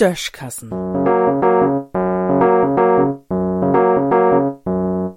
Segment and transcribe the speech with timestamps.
[0.00, 0.72] Döschkassen.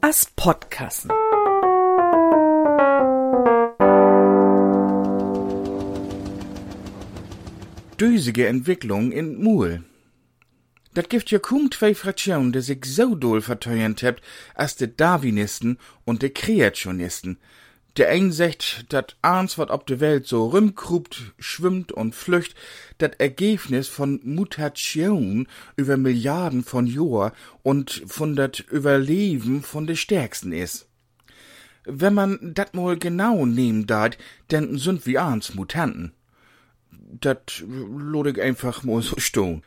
[0.02, 1.09] As Podkassen.
[7.98, 9.86] Düsige Entwicklung in Muhl.
[10.93, 14.21] Dat gibt ja kaum zwei Fraktionen, die sich so doll verteuernd hebt,
[14.54, 17.38] als de Darwinisten und de Kreationisten.
[17.98, 22.55] Der ein sagt, dat eins, wat ob de Welt so rumkrupt, schwimmt und flücht,
[22.98, 30.53] dat Ergebnis von Mutation über Milliarden von Jahr und von dat Überleben von de Stärksten
[30.53, 30.88] is.
[31.86, 34.17] Wenn man dat mal genau nehmen dat,
[34.50, 36.14] denn sind wir eins Mutanten.
[36.91, 39.62] Dat lod ich einfach mal so stehen.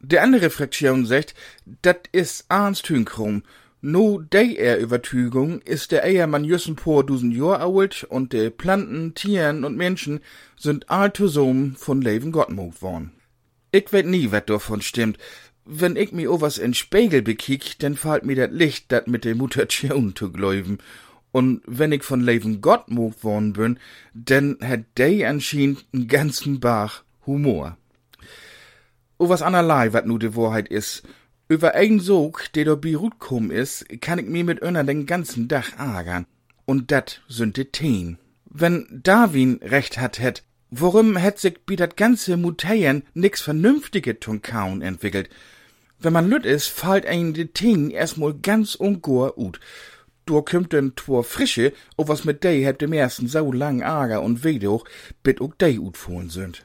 [0.00, 1.34] Der andere Fraktion sagt,
[1.80, 3.44] dat is eins Tünkrum,
[3.84, 8.48] No dei er Übertügung ist der Eier man jüssen por dusen Jahr alt und de
[8.48, 10.20] Planten, Tieren und Menschen
[10.56, 13.10] sind altosom von Leben Gottmut worn.
[13.72, 15.18] Ich weet nie, wat davon stimmt.
[15.64, 19.34] Wenn ich mi owas in Spiegel bekiek, dann fällt mir dat Licht, dat mit der
[19.34, 20.78] Mutation zu gläuben.
[21.32, 23.80] Und wenn ich von Leben Gottmut worn bin,
[24.14, 27.76] dann hat dei anscheinend n ganzen Bach Humor.
[29.18, 31.02] O was anerlei, wat nu de Wahrheit is,
[31.48, 35.48] über ein Sog, der do Beirut kum is, kann ich mir mit öner den ganzen
[35.48, 36.26] Dach ärgern.
[36.64, 38.18] Und dat sind de Teen.
[38.44, 44.42] Wenn Darwin recht hat het, worum het sich bi dat ganze Muteien nix Vernünftige tun
[44.42, 45.28] kaun entwickelt?
[45.98, 49.60] Wenn man lüt is, fallt ein de Teen erstmal ganz ungur ut.
[50.24, 54.22] Du kümmt den Tor Frische, o was mit dei het dem ersten so lang Ärger
[54.22, 54.84] und weh doch,
[55.22, 55.98] bit ook dei ut
[56.28, 56.64] sind.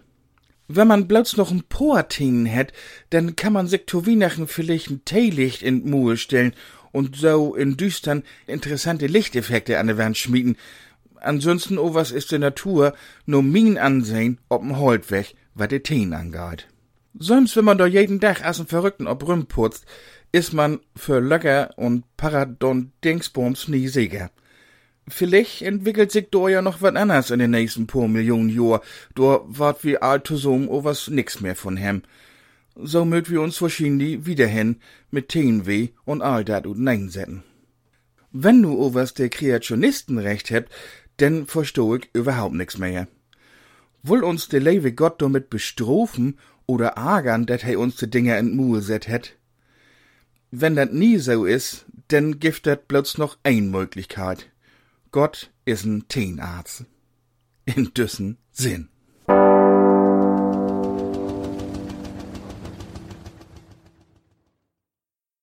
[0.68, 2.73] Wenn man bloß noch ein Poatin hätt,
[3.10, 6.54] dann kann man sich zu Weihnachten vielleicht ein Teelicht in die Muhe stellen
[6.92, 10.58] und so in düstern interessante Lichteffekte an der Wand schmieden.
[11.16, 12.94] Ansonsten, oh, was ist der Natur,
[13.26, 16.68] nur min ansehen, ob'n Holt weg, wat de Teen angeht.
[17.18, 19.86] Sonst, wenn man da jeden Tag als ein Verrückten ob Rüm putzt,
[20.32, 24.30] ist man für Löcker und Paradon Dingsbums nie sicher.
[25.10, 28.82] Vielleicht entwickelt sich da ja noch wat anders in den nächsten paar Millionen Jahr.
[29.16, 32.04] Da wart wir altosom o was nix mehr von hem.
[32.76, 34.78] So mögt wir uns wahrscheinlich wieder hin
[35.10, 37.44] mit Teenweh und all dat und nein setzen.
[38.34, 40.72] Wenn nu o was der Kreationisten recht hebt,
[41.20, 43.08] denn versteh ich überhaupt nix mehr.
[44.04, 48.56] Woll uns der lewe Gott damit bestrofen oder ärgern, dat he uns de Dinger in
[48.56, 49.36] Muhe set het?
[50.52, 54.50] Wenn dat nie so is, denn gibt dat bloß noch ein Möglichkeit.
[55.12, 56.86] Gott ist ein Teenarzt.
[57.66, 58.90] In düssen Sinn.